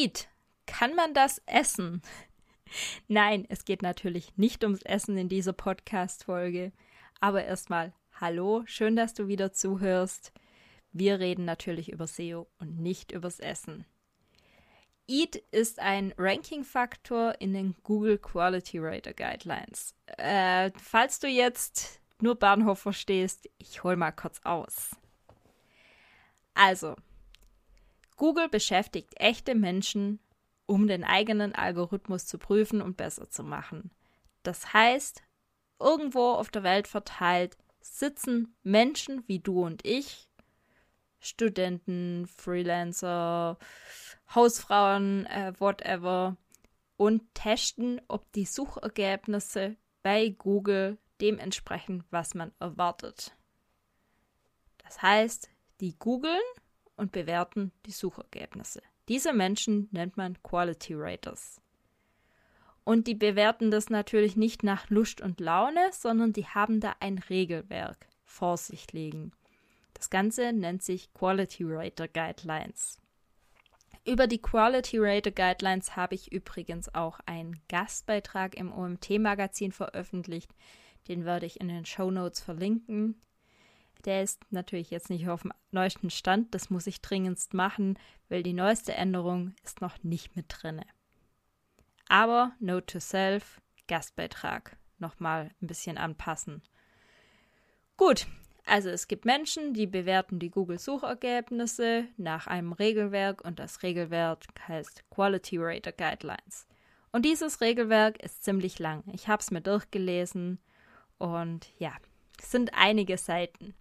[0.00, 0.28] Eat.
[0.64, 2.00] Kann man das essen?
[3.08, 6.72] Nein, es geht natürlich nicht ums Essen in dieser Podcast-Folge.
[7.20, 10.32] Aber erstmal, hallo, schön, dass du wieder zuhörst.
[10.92, 13.84] Wir reden natürlich über SEO und nicht übers Essen.
[15.06, 19.94] EAT ist ein Ranking-Faktor in den Google Quality Rater Guidelines.
[20.16, 24.92] Äh, falls du jetzt nur Bahnhof verstehst, ich hol mal kurz aus.
[26.54, 26.96] Also,
[28.20, 30.20] Google beschäftigt echte Menschen,
[30.66, 33.90] um den eigenen Algorithmus zu prüfen und besser zu machen.
[34.42, 35.22] Das heißt,
[35.78, 40.28] irgendwo auf der Welt verteilt sitzen Menschen wie du und ich,
[41.18, 43.56] Studenten, Freelancer,
[44.34, 46.36] Hausfrauen, äh, whatever,
[46.98, 53.34] und testen, ob die Suchergebnisse bei Google dem entsprechen, was man erwartet.
[54.84, 55.48] Das heißt,
[55.80, 56.38] die googeln
[57.00, 58.82] und bewerten die Suchergebnisse.
[59.08, 61.60] Diese Menschen nennt man Quality Raters.
[62.84, 67.18] Und die bewerten das natürlich nicht nach Lust und Laune, sondern die haben da ein
[67.18, 69.32] Regelwerk vor sich liegen.
[69.94, 72.98] Das Ganze nennt sich Quality Rater Guidelines.
[74.06, 80.50] Über die Quality Rater Guidelines habe ich übrigens auch einen Gastbeitrag im OMT-Magazin veröffentlicht.
[81.08, 83.20] Den werde ich in den Show Notes verlinken.
[84.04, 88.42] Der ist natürlich jetzt nicht auf dem neuesten Stand, das muss ich dringendst machen, weil
[88.42, 90.86] die neueste Änderung ist noch nicht mit drinne.
[92.08, 96.62] Aber Note to Self, Gastbeitrag, nochmal ein bisschen anpassen.
[97.96, 98.26] Gut,
[98.64, 105.04] also es gibt Menschen, die bewerten die Google-Suchergebnisse nach einem Regelwerk und das Regelwerk heißt
[105.10, 106.66] Quality Rater Guidelines.
[107.12, 109.02] Und dieses Regelwerk ist ziemlich lang.
[109.12, 110.60] Ich habe es mir durchgelesen
[111.18, 111.92] und ja,
[112.40, 113.74] es sind einige Seiten.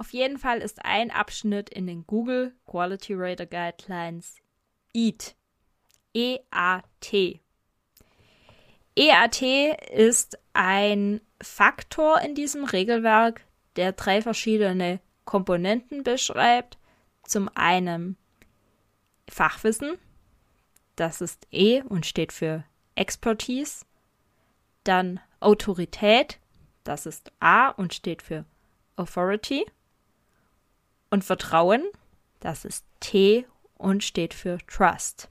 [0.00, 4.36] Auf jeden Fall ist ein Abschnitt in den Google Quality Rater Guidelines
[4.94, 5.36] EAT.
[6.14, 7.42] E-A-T.
[8.96, 9.42] EAT
[9.92, 13.44] ist ein Faktor in diesem Regelwerk,
[13.76, 16.78] der drei verschiedene Komponenten beschreibt.
[17.22, 18.16] Zum einen
[19.28, 19.98] Fachwissen,
[20.96, 23.84] das ist E und steht für Expertise.
[24.82, 26.38] Dann Autorität,
[26.84, 28.46] das ist A und steht für
[28.96, 29.66] Authority.
[31.10, 31.82] Und Vertrauen,
[32.38, 35.28] das ist T und steht für Trust.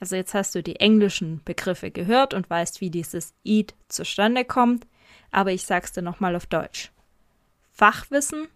[0.00, 4.86] Also jetzt hast du die englischen Begriffe gehört und weißt, wie dieses Eat zustande kommt,
[5.30, 6.92] aber ich sag's dir nochmal auf Deutsch.
[7.72, 8.48] Fachwissen,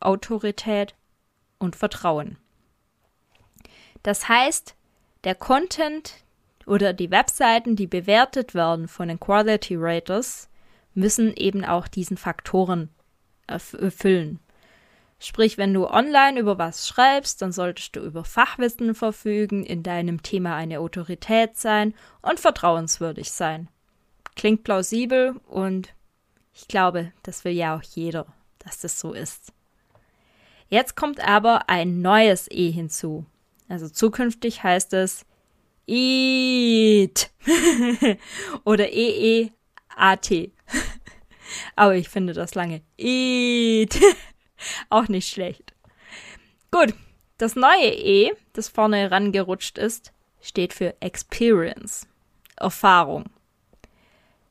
[0.00, 0.94] Autorität
[1.58, 2.38] und Vertrauen.
[4.02, 4.74] Das heißt,
[5.24, 6.24] der Content
[6.66, 10.48] oder die Webseiten, die bewertet werden von den Quality Raters,
[10.94, 12.90] müssen eben auch diesen Faktoren
[13.46, 14.40] erfüllen.
[15.18, 20.22] Sprich, wenn du online über was schreibst, dann solltest du über Fachwissen verfügen, in deinem
[20.22, 23.68] Thema eine Autorität sein und vertrauenswürdig sein.
[24.36, 25.94] Klingt plausibel und
[26.52, 28.26] ich glaube, das will ja auch jeder,
[28.58, 29.52] dass das so ist.
[30.68, 33.26] Jetzt kommt aber ein neues E hinzu.
[33.68, 35.24] Also zukünftig heißt es
[35.86, 37.30] EAT
[38.64, 40.52] oder E-E-A-T.
[41.76, 43.98] Aber ich finde das lange EAT
[44.90, 45.74] Auch nicht schlecht.
[46.70, 46.94] Gut,
[47.38, 52.06] das neue E, das vorne herangerutscht ist, steht für Experience,
[52.56, 53.26] Erfahrung.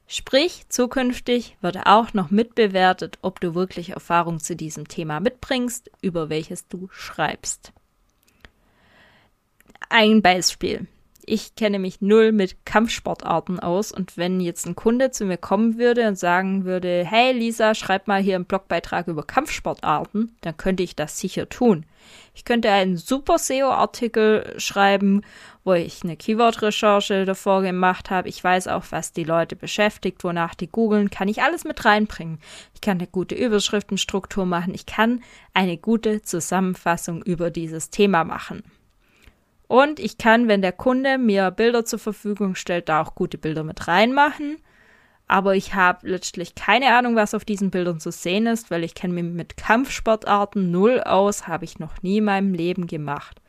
[0.08, 6.30] Sprich, zukünftig wird auch noch mitbewertet, ob du wirklich Erfahrung zu diesem Thema mitbringst, über
[6.30, 7.74] welches du schreibst.
[9.90, 10.88] Ein Beispiel
[11.26, 15.78] ich kenne mich null mit Kampfsportarten aus und wenn jetzt ein Kunde zu mir kommen
[15.78, 20.84] würde und sagen würde, hey Lisa, schreib mal hier einen Blogbeitrag über Kampfsportarten, dann könnte
[20.84, 21.86] ich das sicher tun.
[22.36, 25.22] Ich könnte einen super SEO-Artikel schreiben,
[25.64, 28.28] wo ich eine Keyword-Recherche davor gemacht habe.
[28.28, 32.40] Ich weiß auch, was die Leute beschäftigt, wonach die googeln, kann ich alles mit reinbringen.
[32.74, 34.74] Ich kann eine gute Überschriftenstruktur machen.
[34.74, 35.24] Ich kann
[35.54, 38.64] eine gute Zusammenfassung über dieses Thema machen.
[39.68, 43.64] Und ich kann, wenn der Kunde mir Bilder zur Verfügung stellt, da auch gute Bilder
[43.64, 44.58] mit reinmachen.
[45.28, 48.94] aber ich habe letztlich keine Ahnung, was auf diesen Bildern zu sehen ist, weil ich
[48.94, 53.42] kenne mich mit Kampfsportarten null aus, habe ich noch nie in meinem Leben gemacht.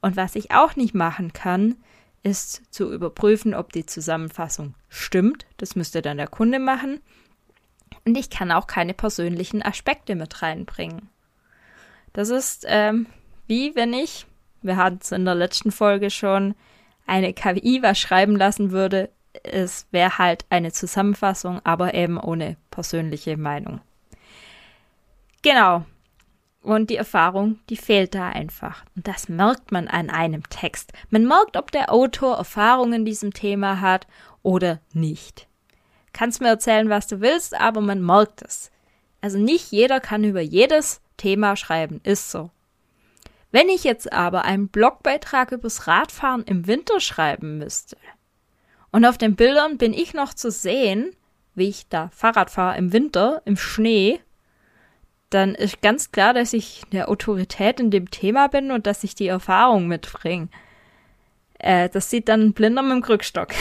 [0.00, 1.76] Und was ich auch nicht machen kann,
[2.22, 5.46] ist zu überprüfen, ob die Zusammenfassung stimmt.
[5.58, 7.00] Das müsste dann der Kunde machen.
[8.04, 11.08] Und ich kann auch keine persönlichen Aspekte mit reinbringen.
[12.12, 13.06] Das ist ähm,
[13.46, 14.26] wie wenn ich,
[14.62, 16.54] wir hatten es in der letzten Folge schon,
[17.06, 19.10] eine KI was schreiben lassen würde.
[19.42, 23.80] Es wäre halt eine Zusammenfassung, aber eben ohne persönliche Meinung.
[25.42, 25.84] Genau.
[26.60, 28.84] Und die Erfahrung, die fehlt da einfach.
[28.96, 30.92] Und das merkt man an einem Text.
[31.08, 34.06] Man merkt, ob der Autor Erfahrung in diesem Thema hat
[34.42, 35.46] oder nicht.
[36.12, 38.70] Kannst mir erzählen, was du willst, aber man merkt es.
[39.20, 42.50] Also nicht jeder kann über jedes Thema schreiben, ist so.
[43.50, 47.96] Wenn ich jetzt aber einen Blogbeitrag übers Radfahren im Winter schreiben müsste
[48.92, 51.14] und auf den Bildern bin ich noch zu sehen,
[51.54, 54.20] wie ich da Fahrrad fahre im Winter, im Schnee,
[55.30, 59.14] dann ist ganz klar, dass ich eine Autorität in dem Thema bin und dass ich
[59.14, 60.48] die Erfahrung mitbringe.
[61.58, 63.52] Äh, das sieht dann ein Blinder mit dem Krückstock.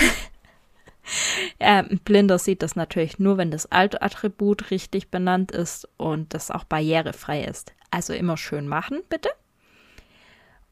[1.59, 6.33] äh, ein Blinder sieht das natürlich nur, wenn das alte Attribut richtig benannt ist und
[6.33, 7.73] das auch barrierefrei ist.
[7.91, 9.29] Also immer schön machen, bitte.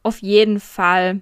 [0.06, 1.22] Auf jeden Fall,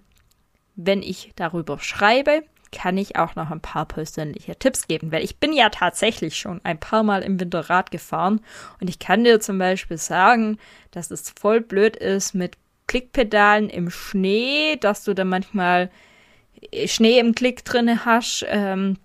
[0.75, 2.43] wenn ich darüber schreibe,
[2.73, 6.59] kann ich auch noch ein paar persönliche Tipps geben, weil ich bin ja tatsächlich schon
[6.65, 8.41] ein paar Mal im Winterrad gefahren
[8.81, 10.57] und ich kann dir zum Beispiel sagen,
[10.91, 12.57] dass es voll blöd ist mit
[12.87, 15.89] Klickpedalen im Schnee, dass du da manchmal
[16.85, 18.97] Schnee im Klick drinne hast ähm,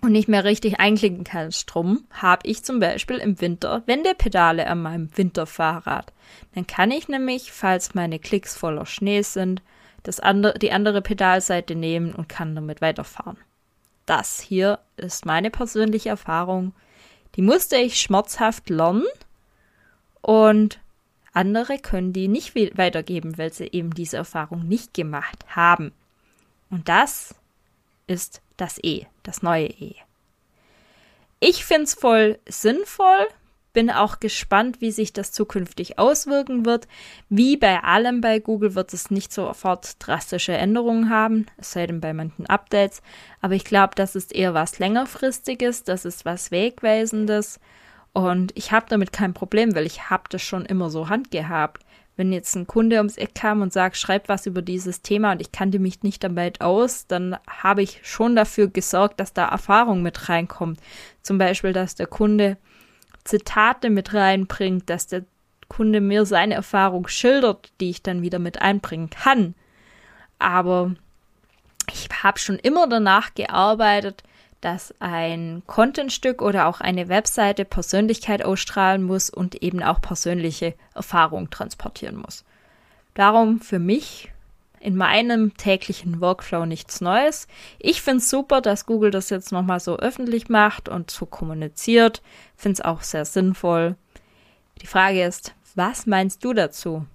[0.00, 1.66] und nicht mehr richtig einklicken kannst.
[1.72, 6.12] Drum habe ich zum Beispiel im Winter Wendepedale an meinem Winterfahrrad.
[6.54, 9.62] Dann kann ich nämlich, falls meine Klicks voller Schnee sind,
[10.02, 13.36] das andere, die andere Pedalseite nehmen und kann damit weiterfahren.
[14.06, 16.72] Das hier ist meine persönliche Erfahrung.
[17.36, 19.04] Die musste ich schmerzhaft lernen
[20.22, 20.80] und
[21.32, 25.92] andere können die nicht weitergeben, weil sie eben diese Erfahrung nicht gemacht haben.
[26.70, 27.34] Und das
[28.06, 29.94] ist das E, das neue E.
[31.40, 33.26] Ich finde es voll sinnvoll,
[33.72, 36.88] bin auch gespannt, wie sich das zukünftig auswirken wird.
[37.28, 42.00] Wie bei allem bei Google wird es nicht sofort drastische Änderungen haben, es sei denn
[42.00, 43.00] bei manchen Updates.
[43.40, 47.60] Aber ich glaube, das ist eher was längerfristiges, das ist was Wegweisendes.
[48.12, 51.84] Und ich habe damit kein Problem, weil ich habe das schon immer so handgehabt
[52.20, 55.40] wenn jetzt ein Kunde ums Eck kam und sagt, schreib was über dieses Thema und
[55.40, 60.02] ich kannte mich nicht damit aus, dann habe ich schon dafür gesorgt, dass da Erfahrung
[60.02, 60.78] mit reinkommt.
[61.22, 62.58] Zum Beispiel, dass der Kunde
[63.24, 65.24] Zitate mit reinbringt, dass der
[65.68, 69.54] Kunde mir seine Erfahrung schildert, die ich dann wieder mit einbringen kann.
[70.38, 70.94] Aber
[71.90, 74.24] ich habe schon immer danach gearbeitet,
[74.60, 81.50] dass ein Contentstück oder auch eine Webseite Persönlichkeit ausstrahlen muss und eben auch persönliche Erfahrung
[81.50, 82.44] transportieren muss.
[83.14, 84.30] Darum für mich
[84.80, 87.46] in meinem täglichen Workflow nichts Neues.
[87.78, 92.22] Ich finde es super, dass Google das jetzt nochmal so öffentlich macht und so kommuniziert.
[92.56, 93.96] Finde es auch sehr sinnvoll.
[94.80, 97.06] Die Frage ist, was meinst du dazu?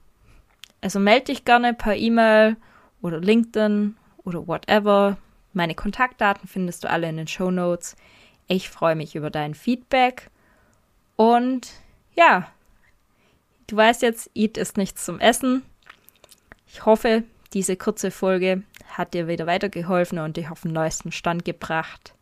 [0.82, 2.58] Also melde dich gerne per E-Mail
[3.02, 5.18] oder LinkedIn oder whatever.
[5.56, 7.96] Meine Kontaktdaten findest du alle in den Show Notes.
[8.48, 10.30] Ich freue mich über dein Feedback.
[11.16, 11.72] Und
[12.14, 12.52] ja,
[13.68, 15.64] du weißt jetzt, Eat ist nichts zum Essen.
[16.68, 21.46] Ich hoffe, diese kurze Folge hat dir wieder weitergeholfen und dich auf den neuesten Stand
[21.46, 22.14] gebracht.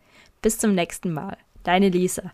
[0.43, 1.35] Bis zum nächsten Mal.
[1.63, 2.31] Deine Lisa.